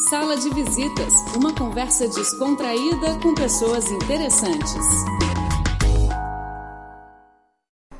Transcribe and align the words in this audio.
Sala 0.00 0.38
de 0.38 0.48
Visitas 0.48 1.12
uma 1.36 1.54
conversa 1.54 2.08
descontraída 2.08 3.18
com 3.22 3.34
pessoas 3.34 3.90
interessantes. 3.90 4.86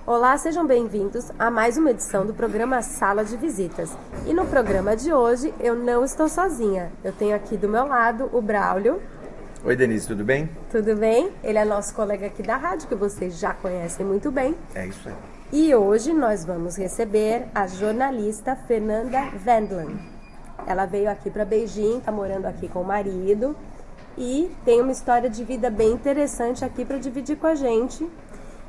Olá, 0.07 0.39
sejam 0.39 0.67
bem-vindos 0.67 1.31
a 1.39 1.51
mais 1.51 1.77
uma 1.77 1.91
edição 1.91 2.25
do 2.25 2.33
programa 2.33 2.81
Sala 2.81 3.23
de 3.27 3.37
Visitas. 3.37 3.95
E 4.27 4.33
no 4.33 4.47
programa 4.47 4.97
de 4.97 5.13
hoje 5.13 5.53
eu 5.61 5.77
não 5.77 6.03
estou 6.03 6.31
sozinha. 6.31 6.91
Eu 7.05 7.13
tenho 7.13 7.37
aqui 7.37 7.59
do 7.59 7.69
meu 7.69 7.87
lado 7.87 8.31
o 8.33 8.41
Braulio. 8.41 8.99
Oi, 9.63 9.77
Denise, 9.77 10.09
tudo 10.09 10.25
bem? 10.25 10.49
Tudo 10.71 10.97
bem? 10.97 11.31
Ele 11.45 11.59
é 11.59 11.65
nosso 11.65 11.95
colega 11.95 12.27
aqui 12.27 12.43
da 12.43 12.57
rádio, 12.57 12.89
que 12.89 12.95
vocês 12.95 13.39
já 13.39 13.53
conhecem 13.53 14.05
muito 14.07 14.31
bem. 14.31 14.57
É 14.75 14.87
isso 14.87 15.11
aí. 15.11 15.15
E 15.53 15.75
hoje 15.75 16.15
nós 16.15 16.43
vamos 16.43 16.79
receber 16.79 17.49
a 17.55 17.67
jornalista 17.67 18.57
Fernanda 18.57 19.31
Wendland. 19.45 20.22
Ela 20.67 20.87
veio 20.87 21.11
aqui 21.11 21.31
para 21.31 21.45
Beijing, 21.45 21.99
está 21.99 22.13
morando 22.13 22.47
aqui 22.47 22.69
com 22.69 22.81
o 22.81 22.85
marido 22.85 23.57
e 24.17 24.51
tem 24.65 24.81
uma 24.81 24.93
história 24.93 25.29
de 25.29 25.43
vida 25.45 25.71
bem 25.71 25.93
interessante 25.93 26.65
aqui 26.65 26.85
para 26.85 26.99
dividir 26.99 27.37
com 27.37 27.47
a 27.47 27.55
gente. 27.55 28.09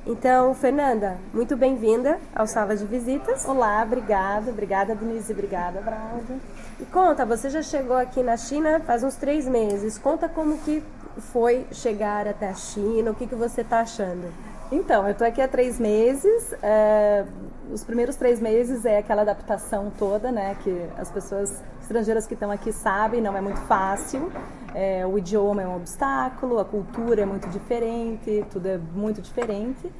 Então, 0.05 0.53
Fernanda, 0.53 1.17
muito 1.33 1.55
bem-vinda 1.55 2.19
ao 2.35 2.45
Sala 2.45 2.75
de 2.75 2.85
Visitas. 2.85 3.45
Olá, 3.47 3.81
obrigada, 3.83 4.51
obrigada 4.51 4.93
Denise, 4.93 5.31
obrigada 5.31 5.79
Braulio. 5.79 6.41
E 6.79 6.85
conta, 6.85 7.25
você 7.25 7.49
já 7.49 7.61
chegou 7.61 7.95
aqui 7.95 8.21
na 8.21 8.35
China 8.35 8.81
faz 8.81 9.03
uns 9.03 9.15
três 9.15 9.47
meses. 9.47 9.97
Conta 9.97 10.27
como 10.27 10.57
que 10.59 10.83
foi 11.31 11.65
chegar 11.71 12.27
até 12.27 12.49
a 12.49 12.53
China, 12.53 13.11
o 13.11 13.15
que, 13.15 13.27
que 13.27 13.35
você 13.35 13.61
está 13.61 13.79
achando? 13.79 14.33
Então, 14.73 15.05
eu 15.05 15.11
estou 15.11 15.27
aqui 15.27 15.39
há 15.39 15.47
três 15.47 15.79
meses. 15.79 16.51
É, 16.63 17.23
os 17.71 17.83
primeiros 17.83 18.15
três 18.15 18.39
meses 18.41 18.85
é 18.85 18.97
aquela 18.97 19.21
adaptação 19.21 19.91
toda, 19.99 20.31
né? 20.31 20.57
Que 20.63 20.89
as 20.97 21.11
pessoas 21.11 21.63
estrangeiras 21.79 22.25
que 22.25 22.33
estão 22.33 22.49
aqui 22.49 22.71
sabem, 22.71 23.21
não 23.21 23.37
é 23.37 23.41
muito 23.41 23.59
fácil. 23.61 24.31
É, 24.73 25.05
o 25.05 25.15
idioma 25.19 25.61
é 25.61 25.67
um 25.67 25.75
obstáculo, 25.75 26.57
a 26.57 26.65
cultura 26.65 27.21
é 27.21 27.25
muito 27.25 27.47
diferente, 27.49 28.43
tudo 28.49 28.67
é 28.67 28.79
muito 28.79 29.21
diferente. 29.21 29.91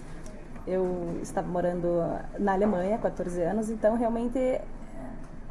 Eu 0.66 1.20
estava 1.22 1.48
morando 1.48 1.88
na 2.40 2.54
Alemanha 2.54 2.96
há 2.96 2.98
14 2.98 3.44
anos, 3.44 3.70
então 3.70 3.96
realmente 3.96 4.60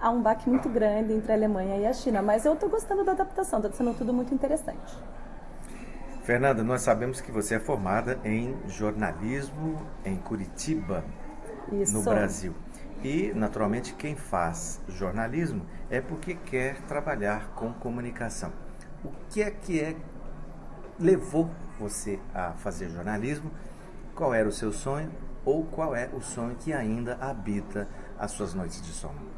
há 0.01 0.11
um 0.11 0.20
baque 0.20 0.51
muito 0.51 0.69
grande 0.69 1.12
entre 1.12 1.31
a 1.31 1.36
Alemanha 1.36 1.77
e 1.77 1.86
a 1.86 1.92
China. 1.92 2.23
Mas 2.23 2.45
eu 2.45 2.55
estou 2.55 2.69
gostando 2.69 3.05
da 3.05 3.12
adaptação, 3.12 3.61
está 3.61 3.70
sendo 3.70 3.95
tudo 3.97 4.12
muito 4.12 4.34
interessante. 4.34 4.97
Fernanda, 6.23 6.62
nós 6.62 6.83
sabemos 6.83 7.20
que 7.20 7.33
você 7.33 7.56
é 7.56 7.59
formada 7.59 8.17
em 8.25 8.56
jornalismo 8.69 9.84
em 10.05 10.17
Curitiba, 10.17 11.05
Isso. 11.73 11.95
no 11.95 12.03
Brasil. 12.05 12.55
E, 13.03 13.33
naturalmente, 13.34 13.92
quem 13.95 14.14
faz 14.14 14.81
jornalismo 14.87 15.67
é 15.91 16.01
porque 16.01 16.34
quer 16.34 16.81
trabalhar 16.83 17.48
com 17.56 17.73
comunicação. 17.73 18.53
O 19.05 19.09
que 19.29 19.42
é 19.42 19.51
que 19.51 19.81
é 19.81 19.97
levou 20.97 21.51
você 21.77 22.20
a 22.33 22.53
fazer 22.53 22.89
jornalismo? 22.91 23.51
Qual 24.14 24.33
era 24.33 24.48
o 24.48 24.53
seu 24.53 24.73
sonho 24.73 25.11
ou 25.45 25.64
qual 25.64 25.97
é 25.97 26.09
o 26.12 26.20
sonho 26.20 26.55
que 26.55 26.73
ainda 26.73 27.19
habita 27.20 27.89
as 28.17 28.31
suas 28.31 28.55
noites 28.55 28.81
de 28.81 28.92
sono? 28.92 29.33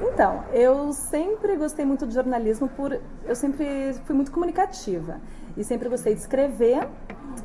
Então, 0.00 0.44
eu 0.52 0.92
sempre 0.92 1.56
gostei 1.56 1.84
muito 1.84 2.06
de 2.06 2.14
jornalismo 2.14 2.68
por 2.68 2.92
eu 3.24 3.34
sempre 3.34 3.94
fui 4.04 4.14
muito 4.14 4.30
comunicativa 4.30 5.20
e 5.56 5.64
sempre 5.64 5.88
gostei 5.88 6.14
de 6.14 6.20
escrever 6.20 6.86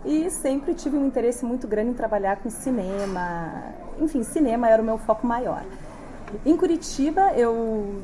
e 0.03 0.29
sempre 0.29 0.73
tive 0.73 0.97
um 0.97 1.05
interesse 1.05 1.45
muito 1.45 1.67
grande 1.67 1.91
em 1.91 1.93
trabalhar 1.93 2.37
com 2.37 2.49
cinema. 2.49 3.63
Enfim, 3.99 4.23
cinema 4.23 4.69
era 4.69 4.81
o 4.81 4.85
meu 4.85 4.97
foco 4.97 5.25
maior. 5.25 5.63
Em 6.45 6.55
Curitiba, 6.57 7.33
eu 7.33 8.01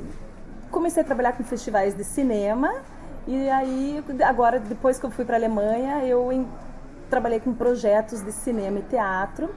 comecei 0.69 1.03
a 1.03 1.05
trabalhar 1.05 1.33
com 1.33 1.43
festivais 1.43 1.95
de 1.95 2.03
cinema 2.03 2.73
e 3.27 3.49
aí 3.49 4.03
agora 4.23 4.59
depois 4.59 4.97
que 4.97 5.05
eu 5.05 5.11
fui 5.11 5.25
para 5.25 5.35
a 5.35 5.39
Alemanha, 5.39 6.03
eu 6.05 6.31
em, 6.31 6.47
trabalhei 7.09 7.39
com 7.39 7.53
projetos 7.53 8.21
de 8.23 8.31
cinema 8.31 8.79
e 8.79 8.83
teatro 8.83 9.53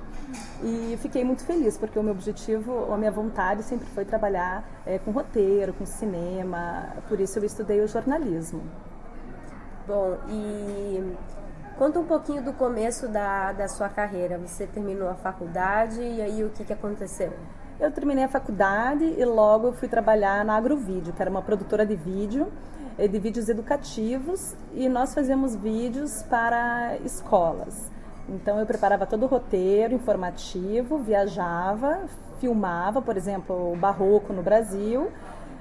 e 0.63 0.99
fiquei 1.01 1.25
muito 1.25 1.45
feliz 1.45 1.79
porque 1.79 1.99
o 1.99 2.03
meu 2.03 2.13
objetivo, 2.13 2.93
a 2.93 2.97
minha 2.97 3.13
vontade 3.13 3.63
sempre 3.63 3.87
foi 3.89 4.05
trabalhar 4.05 4.65
é, 4.85 4.99
com 4.99 5.13
roteiro, 5.13 5.73
com 5.73 5.87
cinema. 5.87 6.89
Por 7.09 7.21
isso 7.21 7.39
eu 7.39 7.45
estudei 7.45 7.81
o 7.81 7.87
jornalismo. 7.87 8.63
Bom, 9.87 10.17
e 10.31 11.15
conta 11.77 12.01
um 12.01 12.07
pouquinho 12.07 12.43
do 12.43 12.55
começo 12.55 13.07
da, 13.07 13.53
da 13.53 13.69
sua 13.69 13.87
carreira. 13.91 14.39
Você 14.39 14.67
terminou 14.67 15.11
a 15.11 15.15
faculdade 15.15 16.01
e 16.01 16.23
aí 16.23 16.43
o 16.43 16.49
que, 16.49 16.65
que 16.65 16.73
aconteceu? 16.73 17.35
Eu 17.79 17.91
terminei 17.91 18.25
a 18.25 18.29
faculdade 18.29 19.05
e 19.05 19.25
logo 19.27 19.73
fui 19.73 19.87
trabalhar 19.87 20.43
na 20.43 20.57
Agrovídeo, 20.57 21.13
que 21.13 21.21
era 21.21 21.31
uma 21.31 21.43
produtora 21.43 21.85
de 21.85 21.97
vídeo, 21.97 22.51
eh, 22.97 23.07
de 23.07 23.19
vídeos 23.19 23.51
educativos, 23.51 24.57
e 24.73 24.89
nós 24.89 25.13
fazíamos 25.13 25.55
vídeos 25.55 26.23
para 26.23 26.97
escolas. 27.05 27.91
Então 28.27 28.59
eu 28.59 28.65
preparava 28.65 29.05
todo 29.05 29.25
o 29.25 29.27
roteiro 29.27 29.93
informativo, 29.93 30.97
viajava, 30.97 32.05
filmava, 32.41 33.03
por 33.03 33.19
exemplo, 33.19 33.73
o 33.73 33.77
barroco 33.77 34.33
no 34.33 34.43
Brasil, 34.43 35.11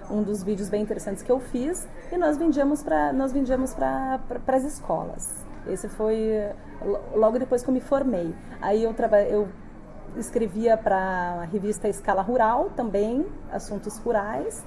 um 0.09 0.23
dos 0.23 0.43
vídeos 0.43 0.69
bem 0.69 0.81
interessantes 0.81 1.23
que 1.23 1.31
eu 1.31 1.39
fiz, 1.39 1.87
e 2.11 2.17
nós 2.17 2.37
vendíamos 2.37 2.83
para 2.83 3.13
nós 3.13 3.31
vendíamos 3.31 3.73
para 3.73 4.19
as 4.47 4.63
escolas. 4.63 5.45
Esse 5.67 5.87
foi 5.87 6.29
logo 7.15 7.39
depois 7.39 7.63
que 7.63 7.69
eu 7.69 7.73
me 7.73 7.79
formei. 7.79 8.35
Aí 8.61 8.83
eu 8.83 8.93
trabalhei 8.93 9.33
eu 9.33 9.47
escrevia 10.17 10.77
para 10.77 10.97
a 11.41 11.43
revista 11.45 11.87
Escala 11.87 12.21
Rural 12.21 12.69
também, 12.75 13.25
assuntos 13.51 13.97
rurais. 13.97 14.63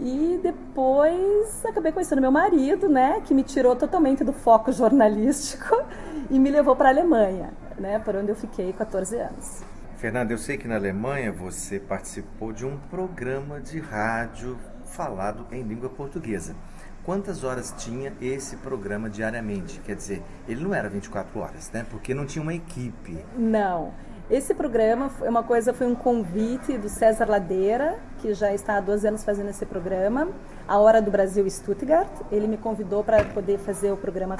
E 0.00 0.38
depois 0.42 1.64
acabei 1.66 1.90
conhecendo 1.90 2.20
meu 2.20 2.30
marido, 2.30 2.88
né, 2.88 3.20
que 3.24 3.34
me 3.34 3.42
tirou 3.42 3.74
totalmente 3.74 4.22
do 4.22 4.32
foco 4.32 4.70
jornalístico 4.70 5.76
e 6.30 6.38
me 6.38 6.50
levou 6.50 6.76
para 6.76 6.88
a 6.88 6.92
Alemanha, 6.92 7.52
né, 7.76 7.98
por 7.98 8.14
onde 8.14 8.30
eu 8.30 8.36
fiquei 8.36 8.72
14 8.72 9.18
anos. 9.18 9.62
Fernanda, 9.98 10.32
eu 10.32 10.38
sei 10.38 10.56
que 10.56 10.68
na 10.68 10.76
Alemanha 10.76 11.32
você 11.32 11.80
participou 11.80 12.52
de 12.52 12.64
um 12.64 12.78
programa 12.88 13.60
de 13.60 13.80
rádio 13.80 14.56
falado 14.84 15.44
em 15.50 15.60
língua 15.60 15.90
portuguesa. 15.90 16.54
Quantas 17.02 17.42
horas 17.42 17.74
tinha 17.76 18.12
esse 18.20 18.58
programa 18.58 19.10
diariamente? 19.10 19.80
Quer 19.80 19.96
dizer, 19.96 20.22
ele 20.46 20.62
não 20.62 20.72
era 20.72 20.88
24 20.88 21.40
horas, 21.40 21.68
né? 21.72 21.84
Porque 21.90 22.14
não 22.14 22.24
tinha 22.24 22.40
uma 22.40 22.54
equipe. 22.54 23.18
Não. 23.36 23.92
Esse 24.30 24.54
programa 24.54 25.08
foi 25.08 25.28
uma 25.28 25.42
coisa, 25.42 25.74
foi 25.74 25.88
um 25.88 25.96
convite 25.96 26.78
do 26.78 26.88
César 26.88 27.28
Ladeira, 27.28 27.98
que 28.20 28.32
já 28.34 28.54
está 28.54 28.76
há 28.76 28.80
12 28.80 29.08
anos 29.08 29.24
fazendo 29.24 29.50
esse 29.50 29.66
programa, 29.66 30.28
A 30.68 30.78
Hora 30.78 31.02
do 31.02 31.10
Brasil 31.10 31.48
Stuttgart. 31.50 32.08
Ele 32.30 32.46
me 32.46 32.56
convidou 32.56 33.02
para 33.02 33.24
poder 33.24 33.58
fazer 33.58 33.90
o 33.90 33.96
programa 33.96 34.36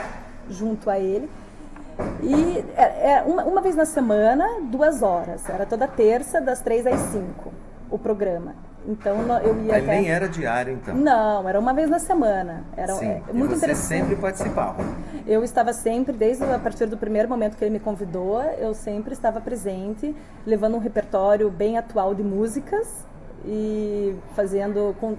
junto 0.49 0.89
a 0.89 1.01
ele. 1.01 1.29
E 2.23 2.65
é, 2.77 3.13
é 3.13 3.23
uma, 3.23 3.45
uma, 3.45 3.61
vez 3.61 3.75
na 3.75 3.85
semana, 3.85 4.61
duas 4.63 5.03
horas. 5.03 5.49
Era 5.49 5.67
toda 5.67 5.87
terça, 5.87 6.41
das 6.41 6.61
três 6.61 6.87
às 6.87 6.99
cinco, 7.11 7.53
o 7.91 7.99
programa. 7.99 8.55
Então 8.87 9.17
eu 9.43 9.57
ia. 9.63 9.77
Ele 9.77 9.85
até... 9.91 10.01
nem 10.01 10.11
era 10.11 10.29
diário, 10.29 10.75
então? 10.75 10.95
Não, 10.95 11.49
era 11.49 11.59
uma 11.59 11.75
vez 11.75 11.91
na 11.91 11.99
semana. 11.99 12.65
Era 12.77 12.95
Sim, 12.95 13.07
é, 13.07 13.23
muito 13.33 13.55
e 13.55 13.59
você 13.59 13.75
sempre 13.75 14.17
participava? 14.17 14.83
Eu 15.27 15.45
estava 15.45 15.73
sempre, 15.73 16.17
desde 16.17 16.45
a 16.45 16.59
partir 16.59 16.87
do 16.87 16.97
primeiro 16.97 17.29
momento 17.29 17.57
que 17.57 17.65
ele 17.65 17.73
me 17.73 17.81
convidou, 17.81 18.41
eu 18.59 18.73
sempre 18.75 19.13
estava 19.13 19.41
presente, 19.41 20.15
levando 20.47 20.77
um 20.77 20.81
repertório 20.81 21.51
bem 21.51 21.77
atual 21.77 22.15
de 22.15 22.23
músicas 22.23 22.89
e 23.45 24.15
fazendo. 24.35 24.95
Com, 25.01 25.17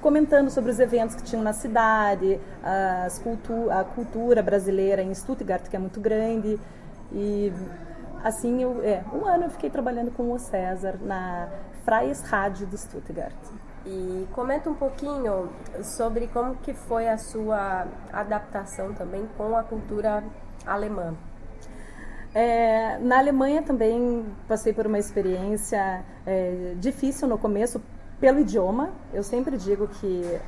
comentando 0.00 0.50
sobre 0.50 0.70
os 0.70 0.80
eventos 0.80 1.14
que 1.14 1.22
tinham 1.22 1.42
na 1.42 1.52
cidade, 1.52 2.40
as 2.62 3.18
cultu 3.18 3.70
a 3.70 3.84
cultura 3.84 4.42
brasileira 4.42 5.02
em 5.02 5.14
Stuttgart, 5.14 5.68
que 5.68 5.76
é 5.76 5.78
muito 5.78 6.00
grande. 6.00 6.58
E 7.12 7.52
assim, 8.22 8.62
eu, 8.62 8.82
é, 8.82 9.02
um 9.12 9.26
ano 9.26 9.44
eu 9.44 9.50
fiquei 9.50 9.70
trabalhando 9.70 10.10
com 10.10 10.32
o 10.32 10.38
César 10.38 10.98
na 11.02 11.48
Freies 11.84 12.22
Rádio 12.22 12.66
de 12.66 12.78
Stuttgart. 12.78 13.34
E 13.86 14.28
comenta 14.32 14.68
um 14.68 14.74
pouquinho 14.74 15.48
sobre 15.82 16.26
como 16.28 16.54
que 16.56 16.74
foi 16.74 17.08
a 17.08 17.16
sua 17.16 17.86
adaptação 18.12 18.92
também 18.92 19.26
com 19.38 19.56
a 19.56 19.62
cultura 19.62 20.22
alemã. 20.66 21.14
É, 22.34 22.98
na 22.98 23.18
Alemanha 23.18 23.62
também 23.62 24.24
passei 24.46 24.72
por 24.72 24.86
uma 24.86 24.98
experiência 24.98 26.04
é, 26.24 26.74
difícil 26.78 27.26
no 27.26 27.36
começo 27.36 27.82
pelo 28.20 28.40
idioma. 28.40 28.90
Eu 29.12 29.22
sempre 29.22 29.56
digo 29.56 29.88
que 29.88 30.38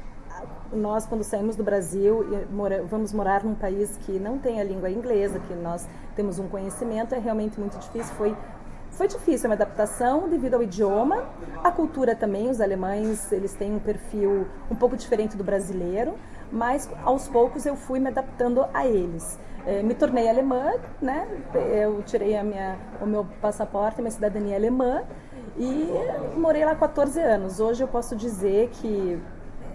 nós, 0.72 1.06
quando 1.06 1.22
saímos 1.22 1.56
do 1.56 1.64
Brasil 1.64 2.24
e 2.32 2.46
vamos 2.88 3.12
morar 3.12 3.44
num 3.44 3.54
país 3.54 3.96
que 4.04 4.12
não 4.18 4.38
tem 4.38 4.60
a 4.60 4.64
língua 4.64 4.90
inglesa, 4.90 5.38
que 5.38 5.54
nós 5.54 5.86
temos 6.14 6.38
um 6.38 6.48
conhecimento, 6.48 7.14
é 7.14 7.18
realmente 7.18 7.58
muito 7.58 7.78
difícil. 7.78 8.14
Foi, 8.14 8.36
foi 8.92 9.08
difícil 9.08 9.50
a 9.50 9.54
adaptação 9.54 10.28
devido 10.28 10.54
ao 10.54 10.62
idioma, 10.62 11.24
a 11.64 11.70
cultura 11.70 12.14
também. 12.14 12.50
Os 12.50 12.60
alemães 12.60 13.32
eles 13.32 13.54
têm 13.54 13.74
um 13.74 13.78
perfil 13.78 14.46
um 14.70 14.74
pouco 14.74 14.96
diferente 14.96 15.36
do 15.36 15.42
brasileiro, 15.42 16.14
mas 16.50 16.88
aos 17.02 17.26
poucos 17.26 17.64
eu 17.66 17.74
fui 17.74 17.98
me 17.98 18.08
adaptando 18.08 18.64
a 18.72 18.86
eles. 18.86 19.38
É, 19.66 19.82
me 19.82 19.94
tornei 19.94 20.28
alemã, 20.28 20.74
né? 21.00 21.26
Eu 21.54 22.02
tirei 22.02 22.36
a 22.36 22.44
minha, 22.44 22.78
o 23.00 23.06
meu 23.06 23.26
passaporte, 23.40 24.00
minha 24.00 24.10
cidadania 24.10 24.56
alemã 24.56 25.04
e 25.56 25.88
morei 26.36 26.64
lá 26.64 26.74
14 26.74 27.20
anos. 27.20 27.60
Hoje 27.60 27.82
eu 27.82 27.88
posso 27.88 28.16
dizer 28.16 28.70
que 28.70 29.20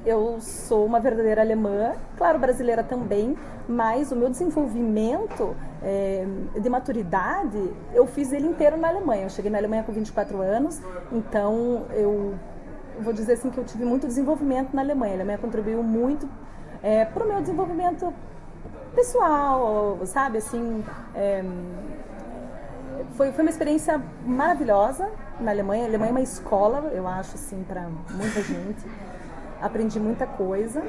eu 0.05 0.39
sou 0.39 0.85
uma 0.85 0.99
verdadeira 0.99 1.41
alemã, 1.41 1.93
claro, 2.17 2.39
brasileira 2.39 2.83
também, 2.83 3.37
mas 3.67 4.11
o 4.11 4.15
meu 4.15 4.29
desenvolvimento 4.29 5.55
é, 5.83 6.25
de 6.59 6.69
maturidade, 6.69 7.73
eu 7.93 8.05
fiz 8.07 8.31
ele 8.31 8.47
inteiro 8.47 8.77
na 8.77 8.87
Alemanha. 8.87 9.23
Eu 9.23 9.29
cheguei 9.29 9.51
na 9.51 9.57
Alemanha 9.57 9.83
com 9.83 9.91
24 9.91 10.41
anos, 10.41 10.81
então 11.11 11.85
eu 11.91 12.35
vou 12.99 13.13
dizer 13.13 13.33
assim 13.33 13.49
que 13.49 13.57
eu 13.57 13.63
tive 13.63 13.85
muito 13.85 14.07
desenvolvimento 14.07 14.73
na 14.73 14.81
Alemanha. 14.81 15.13
A 15.13 15.15
Alemanha 15.17 15.37
contribuiu 15.37 15.83
muito 15.83 16.29
é, 16.81 17.05
para 17.05 17.23
o 17.23 17.27
meu 17.27 17.41
desenvolvimento 17.41 18.13
pessoal, 18.95 19.99
sabe? 20.05 20.39
Assim, 20.39 20.83
é, 21.13 21.43
foi, 23.11 23.31
foi 23.31 23.43
uma 23.43 23.51
experiência 23.51 24.01
maravilhosa 24.25 25.09
na 25.39 25.51
Alemanha. 25.51 25.83
A 25.83 25.87
Alemanha 25.87 26.09
é 26.09 26.11
uma 26.11 26.21
escola, 26.21 26.91
eu 26.93 27.07
acho, 27.07 27.35
assim, 27.35 27.63
para 27.67 27.81
muita 27.81 28.41
gente. 28.41 28.85
Aprendi 29.61 29.99
muita 29.99 30.25
coisa. 30.25 30.83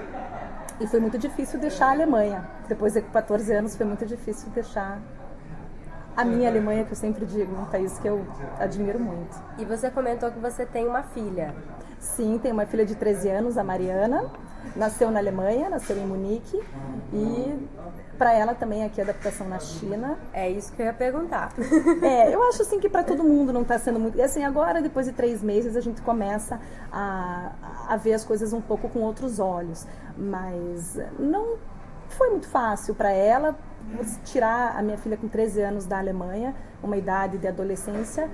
E 0.80 0.86
foi 0.86 1.00
muito 1.00 1.18
difícil 1.18 1.58
deixar 1.58 1.86
a 1.86 1.90
Alemanha. 1.90 2.48
Depois 2.68 2.92
de 2.92 3.02
14 3.02 3.52
anos, 3.52 3.76
foi 3.76 3.84
muito 3.84 4.06
difícil 4.06 4.48
deixar 4.50 5.00
a 6.18 6.24
minha 6.24 6.48
Alemanha, 6.48 6.84
que 6.84 6.90
eu 6.90 6.96
sempre 6.96 7.24
digo, 7.24 7.54
um 7.54 7.64
país 7.66 7.96
que 8.00 8.08
eu 8.08 8.26
admiro 8.58 8.98
muito. 8.98 9.40
E 9.56 9.64
você 9.64 9.88
comentou 9.88 10.32
que 10.32 10.38
você 10.40 10.66
tem 10.66 10.84
uma 10.84 11.04
filha. 11.04 11.54
Sim, 12.00 12.40
tenho 12.42 12.54
uma 12.54 12.66
filha 12.66 12.84
de 12.84 12.96
13 12.96 13.28
anos, 13.28 13.56
a 13.56 13.62
Mariana. 13.62 14.28
Nasceu 14.74 15.12
na 15.12 15.20
Alemanha, 15.20 15.70
nasceu 15.70 15.96
em 15.96 16.04
Munique. 16.04 16.60
E 17.12 17.68
para 18.18 18.32
ela 18.32 18.52
também 18.52 18.82
aqui 18.82 19.00
a 19.00 19.04
adaptação 19.04 19.48
na 19.48 19.60
China. 19.60 20.18
É 20.32 20.50
isso 20.50 20.72
que 20.72 20.82
eu 20.82 20.86
ia 20.86 20.92
perguntar. 20.92 21.52
é, 22.02 22.26
eu 22.34 22.42
acho 22.48 22.62
assim 22.62 22.80
que 22.80 22.88
para 22.88 23.04
todo 23.04 23.22
mundo 23.22 23.52
não 23.52 23.62
está 23.62 23.78
sendo 23.78 24.00
muito. 24.00 24.18
E 24.18 24.22
assim, 24.22 24.42
agora, 24.42 24.82
depois 24.82 25.06
de 25.06 25.12
três 25.12 25.40
meses, 25.40 25.76
a 25.76 25.80
gente 25.80 26.02
começa 26.02 26.60
a, 26.90 27.52
a 27.88 27.96
ver 27.96 28.14
as 28.14 28.24
coisas 28.24 28.52
um 28.52 28.60
pouco 28.60 28.88
com 28.88 28.98
outros 29.02 29.38
olhos. 29.38 29.86
Mas 30.16 30.98
não 31.16 31.58
foi 32.18 32.30
muito 32.30 32.48
fácil 32.48 32.94
para 32.96 33.12
ela 33.12 33.56
tirar 34.24 34.76
a 34.76 34.82
minha 34.82 34.98
filha 34.98 35.16
com 35.16 35.28
13 35.28 35.62
anos 35.62 35.86
da 35.86 35.98
Alemanha, 35.98 36.54
uma 36.82 36.96
idade 36.96 37.38
de 37.38 37.46
adolescência, 37.46 38.28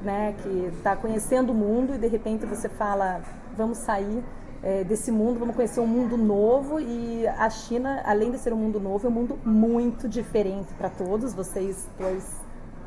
né, 0.00 0.34
que 0.42 0.70
está 0.76 0.94
conhecendo 0.94 1.50
o 1.50 1.54
mundo 1.54 1.94
e 1.94 1.98
de 1.98 2.06
repente 2.06 2.46
você 2.46 2.68
fala, 2.68 3.20
vamos 3.56 3.78
sair 3.78 4.22
é, 4.62 4.84
desse 4.84 5.10
mundo, 5.10 5.38
vamos 5.38 5.56
conhecer 5.56 5.80
um 5.80 5.86
mundo 5.86 6.16
novo 6.16 6.78
e 6.80 7.26
a 7.26 7.50
China, 7.50 8.00
além 8.06 8.30
de 8.30 8.38
ser 8.38 8.52
um 8.52 8.56
mundo 8.56 8.78
novo, 8.78 9.06
é 9.06 9.10
um 9.10 9.12
mundo 9.12 9.38
muito 9.44 10.08
diferente 10.08 10.72
para 10.74 10.88
todos, 10.88 11.34
vocês 11.34 11.88
dois 11.98 12.24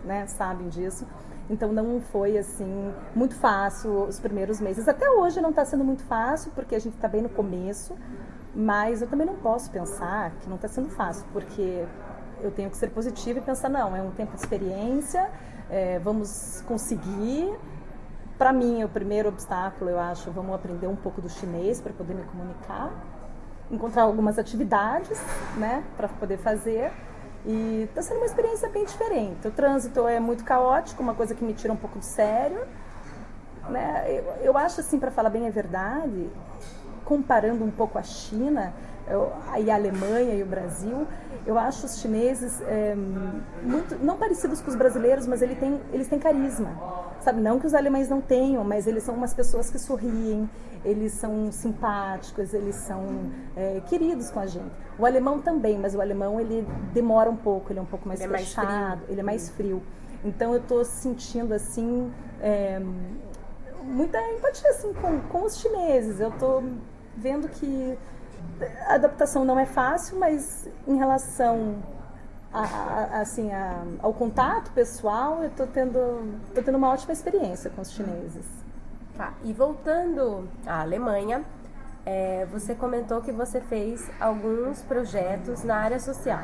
né, 0.05 0.25
sabem 0.27 0.69
disso. 0.69 1.05
Então 1.49 1.71
não 1.71 2.01
foi 2.01 2.37
assim 2.37 2.93
muito 3.15 3.35
fácil 3.35 4.03
os 4.03 4.19
primeiros 4.19 4.59
meses. 4.59 4.87
Até 4.87 5.09
hoje 5.09 5.39
não 5.39 5.51
está 5.51 5.63
sendo 5.65 5.83
muito 5.83 6.03
fácil 6.03 6.51
porque 6.53 6.75
a 6.75 6.79
gente 6.79 6.95
está 6.95 7.07
bem 7.07 7.21
no 7.21 7.29
começo, 7.29 7.95
mas 8.57 9.01
eu 9.01 9.07
também 9.07 9.25
não 9.27 9.35
posso 9.35 9.69
pensar 9.71 10.31
que 10.41 10.49
não 10.49 10.55
está 10.55 10.67
sendo 10.67 10.89
fácil 10.89 11.25
porque 11.31 11.85
eu 12.41 12.51
tenho 12.51 12.69
que 12.69 12.77
ser 12.77 12.89
positiva 12.89 13.39
e 13.39 13.41
pensar 13.41 13.69
não, 13.69 13.95
é 13.95 14.01
um 14.01 14.11
tempo 14.11 14.33
de 14.33 14.39
experiência 14.39 15.29
é, 15.69 15.99
vamos 15.99 16.63
conseguir. 16.67 17.53
Para 18.37 18.53
mim, 18.53 18.83
o 18.83 18.89
primeiro 18.89 19.29
obstáculo, 19.29 19.89
eu 19.89 19.99
acho, 19.99 20.31
vamos 20.31 20.53
aprender 20.53 20.87
um 20.87 20.95
pouco 20.95 21.21
do 21.21 21.29
chinês 21.29 21.81
para 21.81 21.91
poder 21.91 22.13
me 22.13 22.23
comunicar, 22.23 22.91
encontrar 23.71 24.03
algumas 24.03 24.37
atividades, 24.37 25.19
né, 25.57 25.83
para 25.95 26.07
poder 26.07 26.37
fazer. 26.37 26.91
E 27.45 27.87
está 27.89 28.01
sendo 28.01 28.17
uma 28.17 28.25
experiência 28.25 28.69
bem 28.69 28.85
diferente. 28.85 29.47
O 29.47 29.51
trânsito 29.51 30.07
é 30.07 30.19
muito 30.19 30.43
caótico, 30.43 31.01
uma 31.01 31.15
coisa 31.15 31.33
que 31.33 31.43
me 31.43 31.53
tira 31.53 31.73
um 31.73 31.77
pouco 31.77 31.99
do 31.99 32.05
sério. 32.05 32.61
Né? 33.69 34.05
Eu, 34.07 34.23
eu 34.43 34.57
acho, 34.57 34.81
assim, 34.81 34.99
para 34.99 35.11
falar 35.11 35.29
bem 35.29 35.47
a 35.47 35.51
verdade, 35.51 36.29
comparando 37.07 37.63
um 37.63 37.71
pouco 37.71 37.97
a 37.97 38.03
China, 38.03 38.73
eu, 39.07 39.31
e 39.63 39.71
a 39.71 39.75
Alemanha 39.75 40.35
e 40.35 40.43
o 40.43 40.45
Brasil, 40.45 41.07
eu 41.45 41.57
acho 41.57 41.85
os 41.85 41.99
chineses 41.99 42.61
é, 42.63 42.93
muito, 43.63 43.95
não 44.03 44.17
parecidos 44.17 44.59
com 44.59 44.69
os 44.69 44.75
brasileiros, 44.75 45.25
mas 45.25 45.41
ele 45.41 45.55
tem, 45.55 45.79
eles 45.93 46.09
têm 46.09 46.19
carisma. 46.19 46.69
Sabe, 47.21 47.39
não 47.39 47.59
que 47.59 47.65
os 47.65 47.73
alemães 47.73 48.09
não 48.09 48.19
tenham, 48.19 48.61
mas 48.65 48.87
eles 48.87 49.03
são 49.03 49.15
umas 49.15 49.33
pessoas 49.33 49.69
que 49.69 49.79
sorriem, 49.79 50.49
eles 50.83 51.13
são 51.13 51.49
simpáticos, 51.49 52.53
eles 52.53 52.75
são 52.75 53.31
é, 53.55 53.81
queridos 53.87 54.29
com 54.29 54.41
a 54.41 54.45
gente. 54.45 54.71
O 54.99 55.05
alemão 55.05 55.39
também, 55.39 55.79
mas 55.79 55.95
o 55.95 56.01
alemão 56.01 56.41
ele 56.41 56.67
demora 56.93 57.29
um 57.29 57.37
pouco, 57.37 57.71
ele 57.71 57.79
é 57.79 57.81
um 57.81 57.85
pouco 57.85 58.05
mais 58.05 58.19
ele 58.19 58.37
fechado, 58.37 58.67
é 58.67 58.75
mais 58.75 59.09
ele 59.09 59.19
é 59.21 59.23
mais 59.23 59.49
frio. 59.49 59.81
Então 60.25 60.51
eu 60.51 60.59
estou 60.59 60.83
sentindo 60.83 61.53
assim 61.53 62.11
é, 62.41 62.81
muita 63.87 64.19
empatia 64.33 64.69
assim, 64.69 64.93
com, 64.93 65.19
com 65.21 65.45
os 65.45 65.57
chineses. 65.57 66.19
Eu 66.19 66.29
estou 66.29 66.63
vendo 67.17 67.49
que 67.49 67.97
a 68.87 68.95
adaptação 68.95 69.43
não 69.43 69.59
é 69.59 69.65
fácil, 69.65 70.17
mas 70.19 70.67
em 70.87 70.97
relação 70.97 71.75
a, 72.53 72.61
a, 72.61 73.21
assim, 73.21 73.51
a, 73.51 73.83
ao 74.01 74.13
contato 74.13 74.71
pessoal, 74.71 75.43
eu 75.43 75.49
estou 75.49 75.67
tendo, 75.67 76.39
tô 76.53 76.61
tendo 76.61 76.77
uma 76.77 76.89
ótima 76.89 77.13
experiência 77.13 77.69
com 77.69 77.81
os 77.81 77.91
chineses. 77.91 78.45
Tá. 79.15 79.33
E 79.43 79.51
voltando 79.51 80.47
à 80.65 80.81
Alemanha, 80.81 81.43
é, 82.05 82.45
você 82.51 82.73
comentou 82.73 83.21
que 83.21 83.31
você 83.31 83.59
fez 83.59 84.09
alguns 84.19 84.81
projetos 84.83 85.63
na 85.63 85.75
área 85.75 85.99
social. 85.99 86.43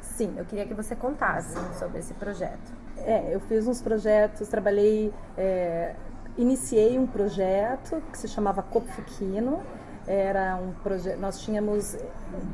Sim, 0.00 0.34
eu 0.36 0.44
queria 0.44 0.66
que 0.66 0.74
você 0.74 0.96
contasse 0.96 1.56
sobre 1.78 2.00
esse 2.00 2.12
projeto. 2.14 2.72
É, 2.98 3.32
eu 3.32 3.40
fiz 3.40 3.66
uns 3.66 3.80
projetos, 3.80 4.48
trabalhei, 4.48 5.14
é, 5.36 5.94
iniciei 6.36 6.98
um 6.98 7.06
projeto 7.06 8.02
que 8.10 8.18
se 8.18 8.28
chamava 8.28 8.62
Kopfkino, 8.62 9.62
era 10.08 10.56
um 10.56 10.72
projeto, 10.82 11.20
nós 11.20 11.38
tínhamos, 11.40 11.96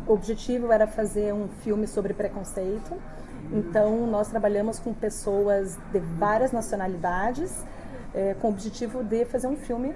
o 0.09 0.13
objetivo 0.13 0.73
era 0.73 0.89
fazer 0.89 1.33
um 1.33 1.47
filme 1.63 1.87
sobre 1.87 2.13
preconceito. 2.13 2.93
Então 3.53 4.07
nós 4.09 4.29
trabalhamos 4.29 4.81
com 4.81 4.93
pessoas 4.93 5.79
de 5.93 6.01
várias 6.01 6.51
nacionalidades, 6.51 7.65
é, 8.13 8.35
com 8.41 8.49
o 8.49 8.51
objetivo 8.51 9.05
de 9.05 9.25
fazer 9.25 9.47
um 9.47 9.57
filme 9.57 9.95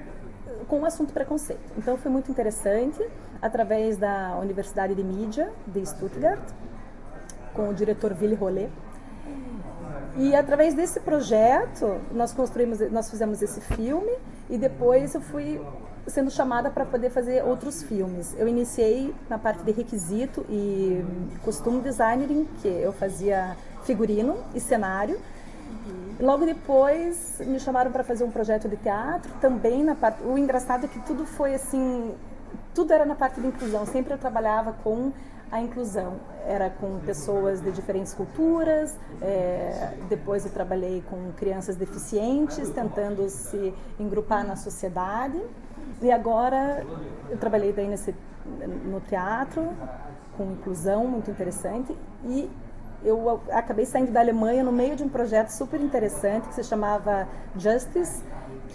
com 0.69 0.81
o 0.81 0.87
assunto 0.87 1.13
preconceito. 1.13 1.73
Então 1.77 1.97
foi 1.97 2.13
muito 2.13 2.31
interessante, 2.31 3.05
através 3.43 3.97
da 3.97 4.39
Universidade 4.41 4.95
de 4.95 5.03
Mídia 5.03 5.51
de 5.67 5.85
Stuttgart, 5.85 6.43
com 7.55 7.71
o 7.71 7.75
diretor 7.75 8.17
Willy 8.21 8.37
Rollet. 8.37 8.71
E 10.17 10.35
através 10.35 10.75
desse 10.75 11.01
projeto 11.01 12.01
nós 12.13 12.33
construímos, 12.33 12.79
nós 12.93 13.11
fizemos 13.11 13.43
esse 13.43 13.61
filme 13.61 14.13
e 14.49 14.57
depois 14.57 15.15
eu 15.15 15.21
fui 15.21 15.61
sendo 16.09 16.31
chamada 16.31 16.71
para 16.71 16.85
poder 16.85 17.11
fazer 17.11 17.45
outros 17.45 17.83
filmes. 17.83 18.35
Eu 18.39 18.49
iniciei 18.49 19.15
na 19.29 19.39
parte 19.39 19.63
de 19.63 19.73
requisito 19.73 20.45
e 20.49 21.05
costume 21.45 21.81
designing, 21.81 22.49
que 22.61 22.69
eu 22.69 22.93
fazia 22.93 23.57
figurino 23.85 24.37
e 24.55 24.61
cenário. 24.61 25.19
Logo 26.21 26.45
depois 26.45 27.41
me 27.41 27.61
chamaram 27.61 27.93
para 27.93 28.03
fazer 28.03 28.25
um 28.25 28.31
projeto 28.31 28.69
de 28.69 28.77
teatro, 28.77 29.31
também 29.41 29.85
na 29.85 29.95
parte. 29.95 30.23
O 30.25 30.37
engraçado 30.37 30.85
é 30.85 30.89
que 30.89 30.99
tudo 31.01 31.25
foi 31.25 31.55
assim, 31.55 32.15
tudo 32.75 32.93
era 32.93 33.05
na 33.05 33.15
parte 33.15 33.41
de 33.41 33.47
inclusão. 33.47 33.87
Sempre 33.87 34.15
eu 34.15 34.19
trabalhava 34.19 34.73
com 34.83 35.13
a 35.51 35.61
inclusão. 35.61 36.15
Era 36.47 36.71
com 36.71 36.99
pessoas 37.01 37.61
de 37.61 37.71
diferentes 37.71 38.15
culturas, 38.15 38.97
é, 39.21 39.95
depois 40.09 40.45
eu 40.45 40.51
trabalhei 40.51 41.03
com 41.09 41.33
crianças 41.33 41.77
deficientes, 41.77 42.71
tentando 42.71 43.29
se 43.29 43.75
engrupar 43.99 44.47
na 44.47 44.57
sociedade. 44.57 45.41
E 46.01 46.11
agora 46.13 46.85
eu 47.29 47.37
trabalhei 47.39 47.73
daí 47.73 47.89
nesse, 47.89 48.15
no 48.85 49.01
teatro, 49.01 49.73
com 50.37 50.53
inclusão 50.53 51.07
muito 51.07 51.31
interessante, 51.31 51.97
e 52.25 52.51
eu 53.03 53.41
acabei 53.51 53.85
saindo 53.85 54.13
da 54.13 54.21
Alemanha 54.21 54.63
no 54.63 54.73
meio 54.73 54.97
de 54.97 55.03
um 55.03 55.09
projeto 55.09 55.51
super 55.51 55.81
interessante 55.81 56.49
que 56.49 56.55
se 56.55 56.65
chamava 56.65 57.29
Justice, 57.57 58.23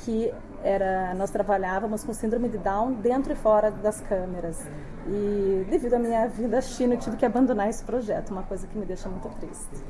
que 0.04 0.34
era 0.64 1.14
nós 1.16 1.30
trabalhávamos 1.30 2.04
com 2.04 2.14
síndrome 2.14 2.48
de 2.48 2.58
Down 2.58 2.94
dentro 2.94 3.34
e 3.34 3.36
fora 3.36 3.70
das 3.70 4.00
câmeras. 4.02 4.66
E 5.08 5.66
devido 5.70 5.96
à 5.96 6.00
minha 6.00 6.28
vida 6.28 6.62
China, 6.62 6.94
eu 6.94 7.00
tive 7.00 7.18
que 7.18 7.26
abandonar 7.26 7.70
esse 7.70 7.84
projeto, 7.84 8.32
uma 8.32 8.44
coisa 8.44 8.66
que 8.68 8.78
me 8.78 8.86
deixa 8.86 9.10
muito 9.10 9.28
triste. 9.40 9.84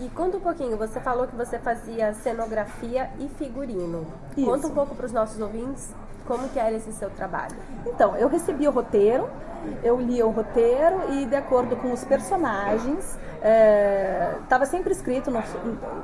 E 0.00 0.08
conta 0.10 0.36
um 0.36 0.40
pouquinho, 0.40 0.76
você 0.76 1.00
falou 1.00 1.26
que 1.26 1.36
você 1.36 1.58
fazia 1.58 2.12
cenografia 2.14 3.10
e 3.18 3.28
figurino. 3.28 4.04
Isso. 4.36 4.46
Conta 4.46 4.66
um 4.66 4.74
pouco 4.74 4.94
para 4.94 5.06
os 5.06 5.12
nossos 5.12 5.40
ouvintes 5.40 5.94
como 6.26 6.48
que 6.48 6.58
era 6.58 6.76
esse 6.76 6.92
seu 6.92 7.10
trabalho? 7.10 7.56
Então, 7.86 8.16
eu 8.16 8.28
recebi 8.28 8.66
o 8.66 8.70
roteiro, 8.70 9.28
eu 9.82 10.00
lia 10.00 10.26
o 10.26 10.30
roteiro 10.30 11.12
e 11.12 11.24
de 11.24 11.36
acordo 11.36 11.76
com 11.76 11.92
os 11.92 12.04
personagens, 12.04 13.18
estava 14.42 14.64
é, 14.64 14.66
sempre 14.66 14.92
escrito 14.92 15.30
nos, 15.30 15.44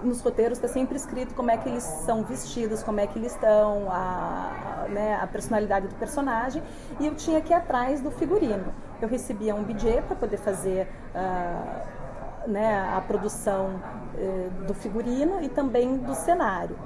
nos 0.03 0.21
roteiros, 0.21 0.59
está 0.59 0.69
sempre 0.69 0.97
escrito 0.97 1.35
como 1.35 1.51
é 1.51 1.57
que 1.57 1.69
eles 1.69 1.83
são 1.83 2.23
vestidos, 2.23 2.83
como 2.83 3.01
é 3.01 3.07
que 3.07 3.19
eles 3.19 3.33
estão, 3.33 3.89
a, 3.91 4.87
né, 4.89 5.19
a 5.21 5.27
personalidade 5.27 5.89
do 5.89 5.95
personagem, 5.97 6.63
e 7.01 7.07
eu 7.07 7.15
tinha 7.15 7.41
que 7.41 7.53
ir 7.53 7.57
atrás 7.57 8.01
do 8.01 8.11
figurino. 8.11 8.73
Eu 9.01 9.09
recebia 9.09 9.55
um 9.55 9.63
budget 9.63 10.03
para 10.03 10.17
poder 10.17 10.37
fazer 10.37 10.89
uh, 11.15 12.49
né, 12.49 12.93
a 12.97 13.01
produção 13.01 13.81
uh, 14.15 14.67
do 14.67 14.75
figurino 14.75 15.43
e 15.43 15.49
também 15.49 15.97
do 15.97 16.15
cenário. 16.15 16.77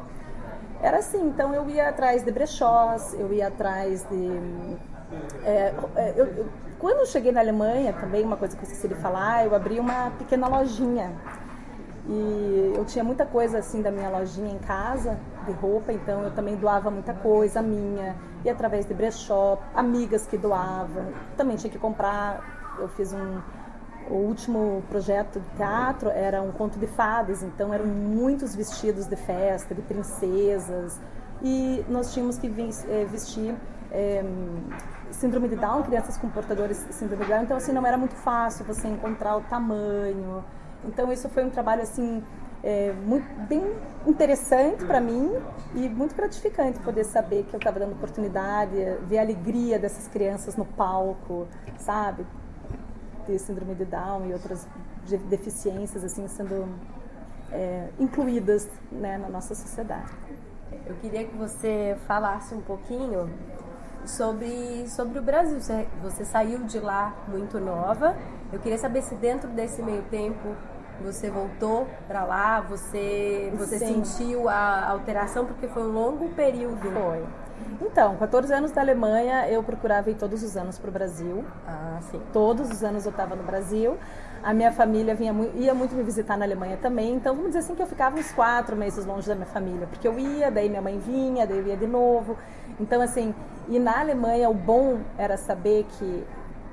Era 0.82 0.98
assim, 0.98 1.22
então 1.28 1.54
eu 1.54 1.68
ia 1.68 1.88
atrás 1.88 2.24
de 2.24 2.30
brechós, 2.30 3.14
eu 3.14 3.32
ia 3.32 3.48
atrás 3.48 4.04
de 4.10 4.76
É, 5.44 5.72
é, 5.94 6.14
eu, 6.16 6.26
eu, 6.26 6.46
quando 6.78 6.98
eu 6.98 7.06
cheguei 7.06 7.32
na 7.32 7.40
Alemanha, 7.40 7.92
também 7.92 8.24
uma 8.24 8.36
coisa 8.36 8.56
que 8.56 8.62
eu 8.62 8.66
esqueci 8.66 8.88
de 8.88 8.94
falar, 8.96 9.46
eu 9.46 9.54
abri 9.54 9.80
uma 9.80 10.10
pequena 10.18 10.46
lojinha. 10.48 11.12
E 12.08 12.72
eu 12.76 12.84
tinha 12.84 13.02
muita 13.02 13.26
coisa 13.26 13.58
assim 13.58 13.82
da 13.82 13.90
minha 13.90 14.08
lojinha 14.08 14.52
em 14.52 14.58
casa, 14.58 15.18
de 15.44 15.52
roupa, 15.52 15.92
então 15.92 16.22
eu 16.22 16.30
também 16.32 16.54
doava 16.54 16.90
muita 16.90 17.12
coisa 17.14 17.60
minha, 17.62 18.14
e 18.44 18.50
através 18.50 18.86
de 18.86 18.94
brechó, 18.94 19.58
amigas 19.74 20.26
que 20.26 20.36
doavam, 20.36 21.06
também 21.36 21.56
tinha 21.56 21.70
que 21.70 21.78
comprar. 21.78 22.76
Eu 22.78 22.88
fiz 22.88 23.12
um, 23.12 23.40
o 24.10 24.14
último 24.14 24.82
projeto 24.88 25.40
de 25.40 25.56
teatro 25.56 26.10
era 26.10 26.42
um 26.42 26.52
conto 26.52 26.78
de 26.78 26.86
fadas, 26.86 27.42
então 27.42 27.72
eram 27.72 27.86
muitos 27.86 28.54
vestidos 28.54 29.06
de 29.06 29.16
festa, 29.16 29.74
de 29.74 29.82
princesas, 29.82 31.00
e 31.42 31.84
nós 31.88 32.12
tínhamos 32.12 32.38
que 32.38 32.46
eh, 32.46 33.06
vestir 33.10 33.54
é, 33.90 34.24
síndrome 35.10 35.48
de 35.48 35.56
Down, 35.56 35.82
crianças 35.82 36.16
com 36.16 36.28
portadores 36.28 36.84
de 36.86 36.92
síndrome 36.92 37.24
de 37.24 37.30
Down, 37.30 37.42
então 37.42 37.56
assim 37.56 37.72
não 37.72 37.86
era 37.86 37.96
muito 37.96 38.14
fácil 38.14 38.64
você 38.64 38.88
encontrar 38.88 39.36
o 39.36 39.40
tamanho. 39.42 40.44
Então 40.84 41.12
isso 41.12 41.28
foi 41.28 41.44
um 41.44 41.50
trabalho 41.50 41.82
assim 41.82 42.22
é, 42.62 42.92
muito 42.92 43.26
bem 43.46 43.62
interessante 44.06 44.84
para 44.84 45.00
mim 45.00 45.32
e 45.74 45.88
muito 45.88 46.14
gratificante 46.14 46.78
poder 46.80 47.04
saber 47.04 47.44
que 47.44 47.54
eu 47.54 47.58
estava 47.58 47.78
dando 47.78 47.92
oportunidade, 47.92 48.74
ver 49.02 49.18
a 49.18 49.22
alegria 49.22 49.78
dessas 49.78 50.08
crianças 50.08 50.56
no 50.56 50.64
palco, 50.64 51.46
sabe? 51.78 52.26
Ter 53.26 53.38
síndrome 53.38 53.74
de 53.74 53.84
Down 53.84 54.26
e 54.26 54.32
outras 54.32 54.66
deficiências 55.28 56.04
assim 56.04 56.26
sendo 56.28 56.68
é, 57.52 57.88
incluídas 57.98 58.68
né, 58.90 59.18
na 59.18 59.28
nossa 59.28 59.54
sociedade. 59.54 60.12
Eu 60.86 60.94
queria 60.96 61.24
que 61.24 61.36
você 61.36 61.96
falasse 62.06 62.54
um 62.54 62.60
pouquinho 62.60 63.30
sobre, 64.04 64.88
sobre 64.88 65.18
o 65.18 65.22
Brasil. 65.22 65.60
Você, 65.60 65.86
você 66.02 66.24
saiu 66.24 66.60
de 66.64 66.78
lá 66.78 67.14
muito 67.28 67.58
nova. 67.58 68.16
Eu 68.52 68.58
queria 68.60 68.78
saber 68.78 69.02
se 69.02 69.14
dentro 69.16 69.48
desse 69.50 69.82
meio 69.82 70.02
tempo 70.04 70.54
você 71.00 71.28
voltou 71.28 71.86
para 72.08 72.24
lá, 72.24 72.60
você, 72.60 73.52
você 73.56 73.78
sentiu 73.78 74.48
a 74.48 74.88
alteração, 74.88 75.44
porque 75.44 75.68
foi 75.68 75.82
um 75.82 75.92
longo 75.92 76.28
período. 76.30 76.90
Foi. 76.90 77.24
Então, 77.80 78.16
14 78.16 78.52
anos 78.52 78.72
da 78.72 78.80
Alemanha, 78.80 79.48
eu 79.48 79.62
procurava 79.62 80.10
ir 80.10 80.14
todos 80.14 80.42
os 80.42 80.56
anos 80.56 80.78
para 80.78 80.88
o 80.88 80.92
Brasil. 80.92 81.44
Ah, 81.66 81.98
sim. 82.10 82.20
Todos 82.32 82.70
os 82.70 82.82
anos 82.82 83.04
eu 83.04 83.10
estava 83.10 83.34
no 83.34 83.42
Brasil. 83.42 83.96
A 84.42 84.54
minha 84.54 84.70
família 84.70 85.14
vinha, 85.14 85.34
ia 85.54 85.74
muito 85.74 85.94
me 85.94 86.02
visitar 86.02 86.36
na 86.36 86.44
Alemanha 86.44 86.76
também. 86.76 87.14
Então, 87.14 87.34
vamos 87.34 87.50
dizer 87.50 87.60
assim 87.60 87.74
que 87.74 87.82
eu 87.82 87.86
ficava 87.86 88.18
uns 88.18 88.30
quatro 88.32 88.76
meses 88.76 89.04
longe 89.04 89.26
da 89.26 89.34
minha 89.34 89.46
família. 89.46 89.86
Porque 89.86 90.06
eu 90.06 90.18
ia, 90.18 90.50
daí 90.50 90.68
minha 90.68 90.82
mãe 90.82 90.98
vinha, 90.98 91.46
daí 91.46 91.58
eu 91.58 91.66
ia 91.66 91.76
de 91.76 91.86
novo. 91.86 92.36
Então, 92.78 93.00
assim, 93.00 93.34
e 93.68 93.78
na 93.78 94.00
Alemanha 94.00 94.48
o 94.48 94.54
bom 94.54 95.00
era 95.18 95.36
saber 95.36 95.86
que 95.98 96.24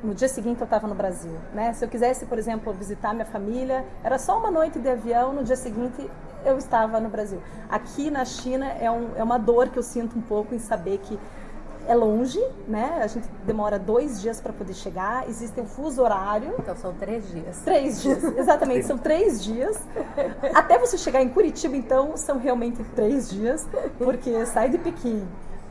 no 0.04 0.14
dia 0.14 0.28
seguinte 0.28 0.60
eu 0.60 0.66
estava 0.66 0.88
no 0.88 0.94
Brasil, 0.94 1.36
né? 1.54 1.74
Se 1.74 1.86
eu 1.86 1.90
quisesse, 1.90 2.26
por 2.26 2.38
exemplo, 2.38 2.74
visitar 2.74 3.14
minha 3.14 3.26
família, 3.26 3.86
era 4.04 4.20
só 4.20 4.38
uma 4.38 4.52
noite 4.52 4.78
de 4.80 4.90
avião, 4.90 5.34
no 5.34 5.44
dia 5.44 5.56
seguinte 5.56 6.10
eu 6.46 6.58
estava 6.58 7.00
no 7.00 7.10
Brasil. 7.10 7.42
Aqui 7.70 8.12
na 8.12 8.26
China 8.26 8.68
é, 8.68 8.92
um, 8.92 9.12
é 9.16 9.24
uma 9.24 9.38
dor 9.38 9.70
que 9.70 9.80
eu 9.80 9.84
sinto 9.84 10.18
um 10.18 10.22
pouco 10.22 10.54
em 10.54 10.60
saber 10.60 10.98
que 11.00 11.18
é 11.88 11.96
longe, 11.96 12.42
né? 12.68 13.00
A 13.02 13.08
gente 13.08 13.28
demora 13.46 13.78
dois 13.78 14.22
dias 14.22 14.40
para 14.40 14.54
poder 14.54 14.74
chegar. 14.74 15.28
Existe 15.28 15.60
um 15.60 15.66
fuso 15.66 16.02
horário. 16.02 16.54
Então 16.60 16.76
são 16.76 16.94
três 16.94 17.30
dias. 17.30 17.60
Três 17.64 18.02
dias, 18.02 18.24
exatamente. 18.38 18.86
são 18.86 18.98
três 18.98 19.44
dias. 19.44 19.78
Até 20.54 20.78
você 20.78 20.98
chegar 20.98 21.22
em 21.22 21.30
Curitiba, 21.30 21.76
então, 21.76 22.16
são 22.16 22.38
realmente 22.38 22.84
três 22.96 23.30
dias, 23.30 23.68
porque 23.98 24.46
sai 24.46 24.70
de 24.70 24.78
Pequim, 24.78 25.28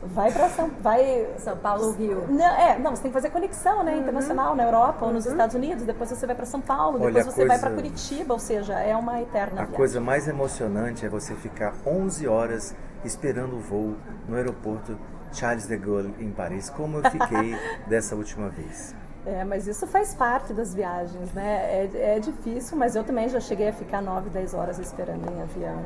vai 0.07 0.31
para 0.31 0.49
São, 0.49 0.69
vai 0.81 1.27
São 1.37 1.57
Paulo, 1.57 1.91
Rio. 1.91 2.25
Não, 2.27 2.45
é, 2.45 2.77
não, 2.79 2.95
você 2.95 3.03
tem 3.03 3.11
que 3.11 3.15
fazer 3.15 3.29
conexão, 3.29 3.83
né, 3.83 3.93
uhum. 3.93 4.01
internacional 4.01 4.55
na 4.55 4.63
Europa 4.63 5.01
uhum. 5.01 5.07
ou 5.07 5.13
nos 5.13 5.25
uhum. 5.25 5.31
Estados 5.31 5.55
Unidos. 5.55 5.83
Depois 5.83 6.09
você 6.09 6.25
vai 6.25 6.35
para 6.35 6.45
São 6.45 6.61
Paulo, 6.61 6.99
Olha, 7.01 7.13
depois 7.13 7.25
você 7.25 7.45
coisa... 7.45 7.47
vai 7.47 7.59
para 7.59 7.71
Curitiba, 7.71 8.33
ou 8.33 8.39
seja, 8.39 8.79
é 8.79 8.95
uma 8.95 9.21
eterna. 9.21 9.53
A 9.53 9.55
viagem. 9.63 9.75
coisa 9.75 10.01
mais 10.01 10.27
emocionante 10.27 11.05
é 11.05 11.09
você 11.09 11.33
ficar 11.35 11.73
11 11.85 12.27
horas 12.27 12.75
esperando 13.03 13.55
o 13.57 13.59
voo 13.59 13.95
no 14.27 14.35
aeroporto 14.35 14.97
Charles 15.31 15.67
de 15.67 15.77
Gaulle 15.77 16.13
em 16.19 16.31
Paris, 16.31 16.69
como 16.69 16.97
eu 16.97 17.09
fiquei 17.09 17.57
dessa 17.87 18.15
última 18.15 18.49
vez. 18.49 18.95
É, 19.25 19.43
mas 19.45 19.67
isso 19.67 19.87
faz 19.87 20.13
parte 20.13 20.53
das 20.53 20.73
viagens, 20.73 21.31
né? 21.33 21.85
É, 21.85 22.15
é, 22.15 22.19
difícil, 22.19 22.77
mas 22.77 22.95
eu 22.95 23.03
também 23.05 23.29
já 23.29 23.39
cheguei 23.39 23.69
a 23.69 23.73
ficar 23.73 24.01
9, 24.01 24.29
10 24.29 24.53
horas 24.53 24.79
esperando 24.79 25.31
em 25.31 25.41
avião. 25.41 25.79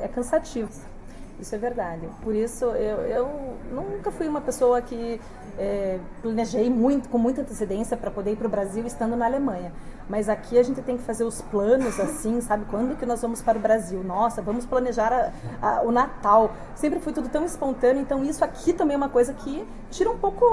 É, 0.00 0.04
é 0.04 0.08
cansativo. 0.08 0.70
Isso 1.40 1.54
é 1.54 1.58
verdade. 1.58 2.08
Por 2.22 2.34
isso, 2.34 2.64
eu, 2.66 2.98
eu 3.02 3.56
nunca 3.70 4.10
fui 4.10 4.28
uma 4.28 4.40
pessoa 4.40 4.80
que 4.80 5.20
é, 5.58 5.98
planejei 6.22 6.70
muito, 6.70 7.08
com 7.08 7.18
muita 7.18 7.40
antecedência 7.40 7.96
para 7.96 8.10
poder 8.10 8.32
ir 8.32 8.36
para 8.36 8.46
o 8.46 8.50
Brasil 8.50 8.86
estando 8.86 9.16
na 9.16 9.26
Alemanha. 9.26 9.72
Mas 10.08 10.28
aqui 10.28 10.58
a 10.58 10.62
gente 10.62 10.82
tem 10.82 10.96
que 10.96 11.02
fazer 11.02 11.24
os 11.24 11.40
planos 11.40 11.98
assim, 11.98 12.40
sabe? 12.42 12.66
Quando 12.66 12.96
que 12.96 13.06
nós 13.06 13.20
vamos 13.22 13.40
para 13.40 13.58
o 13.58 13.60
Brasil? 13.60 14.02
Nossa, 14.04 14.42
vamos 14.42 14.66
planejar 14.66 15.32
a, 15.62 15.78
a, 15.78 15.82
o 15.82 15.90
Natal. 15.90 16.52
Sempre 16.74 17.00
foi 17.00 17.12
tudo 17.12 17.28
tão 17.28 17.44
espontâneo, 17.44 18.02
então 18.02 18.22
isso 18.24 18.44
aqui 18.44 18.72
também 18.72 18.94
é 18.94 18.96
uma 18.96 19.08
coisa 19.08 19.32
que 19.32 19.66
tira 19.90 20.10
um 20.10 20.18
pouco 20.18 20.44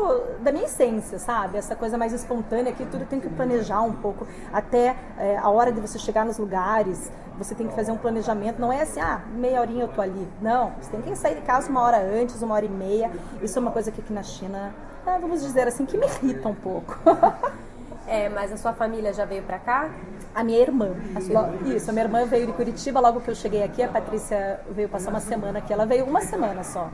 da 0.41 0.51
minha 0.51 0.65
essência, 0.65 1.19
sabe? 1.19 1.57
Essa 1.57 1.75
coisa 1.75 1.97
mais 1.97 2.13
espontânea 2.13 2.71
que 2.71 2.85
tudo 2.85 3.05
tem 3.05 3.19
que 3.19 3.29
planejar 3.29 3.81
um 3.81 3.93
pouco. 3.93 4.25
Até 4.53 4.95
é, 5.17 5.37
a 5.37 5.49
hora 5.49 5.71
de 5.71 5.81
você 5.81 5.99
chegar 5.99 6.25
nos 6.25 6.37
lugares, 6.37 7.11
você 7.43 7.55
tem 7.55 7.67
que 7.67 7.75
fazer 7.75 7.91
um 7.91 7.97
planejamento. 7.97 8.59
Não 8.59 8.71
é 8.71 8.81
assim, 8.81 8.99
ah, 8.99 9.21
meia 9.33 9.59
horinha 9.61 9.83
eu 9.83 9.87
tô 9.87 10.01
ali. 10.01 10.27
Não, 10.41 10.71
você 10.79 10.91
tem 10.91 11.01
que 11.01 11.15
sair 11.15 11.35
de 11.35 11.41
casa 11.41 11.69
uma 11.69 11.81
hora 11.81 11.97
antes, 11.97 12.41
uma 12.41 12.55
hora 12.55 12.65
e 12.65 12.69
meia. 12.69 13.11
Isso 13.41 13.57
é 13.57 13.61
uma 13.61 13.71
coisa 13.71 13.91
que 13.91 14.01
aqui 14.01 14.13
na 14.13 14.23
China 14.23 14.73
é, 15.05 15.17
vamos 15.17 15.41
dizer 15.41 15.67
assim, 15.67 15.85
que 15.85 15.97
me 15.97 16.05
irrita 16.05 16.47
um 16.47 16.53
pouco. 16.53 16.97
é, 18.07 18.29
mas 18.29 18.51
a 18.51 18.57
sua 18.57 18.73
família 18.73 19.11
já 19.13 19.25
veio 19.25 19.41
para 19.43 19.57
cá? 19.57 19.89
A 20.33 20.43
minha 20.43 20.59
irmã. 20.59 20.91
A 21.15 21.19
Isso, 21.67 21.89
a 21.89 21.93
minha 21.93 22.05
irmã 22.05 22.25
veio 22.25 22.45
de 22.45 22.53
Curitiba 22.53 22.99
logo 22.99 23.19
que 23.19 23.29
eu 23.29 23.35
cheguei 23.35 23.63
aqui. 23.63 23.81
A 23.81 23.87
Patrícia 23.87 24.59
veio 24.69 24.87
passar 24.87 25.09
uma 25.09 25.19
semana 25.19 25.59
aqui. 25.59 25.73
Ela 25.73 25.85
veio 25.85 26.05
uma 26.05 26.21
semana 26.21 26.63
só. 26.63 26.89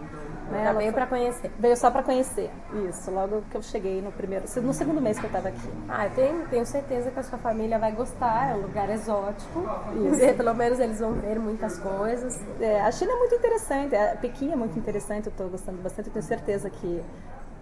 Né? 0.52 0.66
Ela 0.66 0.80
veio 0.80 0.94
para 0.94 1.06
conhecer. 1.06 1.52
Veio 1.60 1.76
só 1.76 1.92
para 1.92 2.04
conhecer. 2.04 2.50
Isso, 2.90 3.12
logo 3.12 3.44
que 3.50 3.58
eu 3.58 3.62
cheguei 3.62 4.02
no 4.02 4.12
primeiro, 4.12 4.46
no 4.62 4.74
segundo 4.74 5.02
mês 5.02 5.20
que 5.20 5.26
eu 5.26 5.30
estava 5.30 5.50
aqui. 5.50 5.70
Ah, 5.90 6.06
eu 6.06 6.12
tenho, 6.12 6.48
tenho 6.48 6.66
certeza 6.66 7.12
que 7.12 7.20
a 7.20 7.24
sua 7.24 7.38
família 7.38 7.78
vai 7.78 7.92
gostar. 7.92 8.52
É 8.52 8.56
um 8.56 8.62
lugar 8.62 8.90
exótico. 8.90 9.70
Isso. 10.12 10.24
E, 10.24 10.34
pelo 10.36 10.54
menos 10.54 10.80
eles 10.80 11.00
vão 11.00 11.14
ver 11.14 11.40
muitas 11.40 11.78
coisas. 11.80 12.40
É, 12.60 12.82
a 12.82 12.92
China 12.92 13.12
é 13.12 13.16
muito 13.16 13.36
interessante. 13.36 13.96
A 13.96 14.16
Pequim 14.16 14.52
é 14.52 14.56
muito 14.56 14.78
interessante. 14.78 15.28
Eu 15.28 15.32
estou 15.32 15.50
gostando 15.50 15.82
bastante. 15.82 16.08
Eu 16.08 16.14
tenho 16.14 16.26
certeza 16.26 16.70
que 16.70 17.02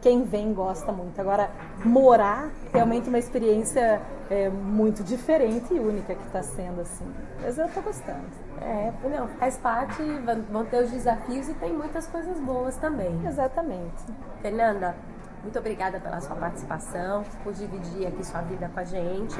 quem 0.02 0.24
vem 0.24 0.54
gosta 0.54 0.92
muito. 0.92 1.20
Agora, 1.20 1.50
morar 1.84 2.50
realmente 2.72 3.10
uma 3.10 3.18
experiência 3.18 4.02
é, 4.30 4.50
muito 4.50 5.04
diferente 5.04 5.74
e 5.74 5.80
única 5.80 6.16
que 6.16 6.25
está 6.25 6.44
sendo 6.44 6.82
assim. 6.82 7.06
Mas 7.42 7.58
eu 7.58 7.66
estou 7.66 7.84
gostando. 7.84 8.25
É, 8.62 8.92
não, 9.04 9.28
faz 9.40 9.58
parte, 9.58 10.02
vão 10.52 10.66
ter 10.66 10.84
os 10.84 10.92
desafios 10.92 11.50
e 11.50 11.54
tem 11.56 11.74
muitas 11.74 12.08
coisas 12.08 12.40
boas 12.40 12.75
também. 12.78 13.20
Exatamente. 13.25 14.04
Fernanda, 14.42 14.96
muito 15.44 15.60
obrigada 15.60 16.00
pela 16.00 16.20
sua 16.22 16.36
participação, 16.36 17.24
por 17.44 17.54
dividir 17.54 18.08
aqui 18.08 18.24
sua 18.25 18.42
vida 18.42 18.70
com 18.74 18.80
a 18.80 18.84
gente. 18.84 19.38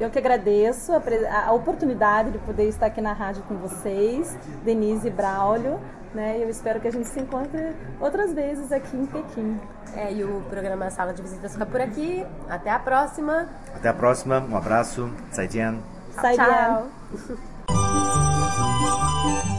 Eu 0.00 0.10
que 0.10 0.18
agradeço 0.18 0.92
a, 0.92 1.48
a 1.48 1.52
oportunidade 1.52 2.30
de 2.30 2.38
poder 2.38 2.68
estar 2.68 2.86
aqui 2.86 3.00
na 3.00 3.12
rádio 3.12 3.42
com 3.48 3.56
vocês, 3.56 4.36
Denise 4.64 5.10
Braulio, 5.10 5.80
né? 6.14 6.38
Eu 6.40 6.48
espero 6.48 6.80
que 6.80 6.86
a 6.86 6.92
gente 6.92 7.08
se 7.08 7.18
encontre 7.18 7.74
outras 8.00 8.32
vezes 8.32 8.70
aqui 8.70 8.96
em 8.96 9.06
Pequim. 9.06 9.60
É, 9.96 10.12
e 10.12 10.22
o 10.22 10.42
programa 10.48 10.88
Sala 10.90 11.12
de 11.12 11.22
Visitas 11.22 11.52
fica 11.52 11.66
por 11.66 11.80
aqui. 11.80 12.24
Até 12.48 12.70
a 12.70 12.78
próxima. 12.78 13.48
Até 13.74 13.88
a 13.88 13.94
próxima. 13.94 14.38
Um 14.38 14.56
abraço. 14.56 15.10
Zaijian. 15.32 15.78
Tchau. 16.20 16.86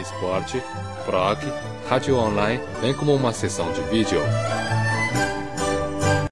esporte, 0.00 0.62
rock, 1.06 1.46
rádio 1.88 2.16
online, 2.16 2.62
bem 2.80 2.94
como 2.94 3.14
uma 3.14 3.32
sessão 3.32 3.72
de 3.72 3.80
vídeo. 3.82 4.20